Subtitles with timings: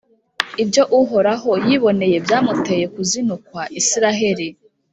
[0.63, 4.47] ibyo uhoraho yiboneye byamuteye kuzinukwa isiraheri: